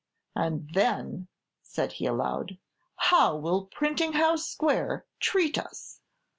[0.35, 1.27] "And then,"
[1.61, 2.57] said he, aloud,
[2.95, 5.99] "how will Printing House Square treat us?